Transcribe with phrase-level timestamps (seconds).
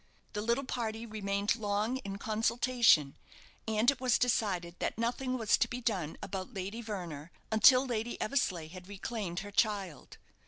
[0.33, 3.17] The little party remained long in consultation,
[3.67, 8.19] and it was decided that nothing was to be done about Lady Verner until Lady
[8.19, 10.17] Eversleigh had reclaimed her child.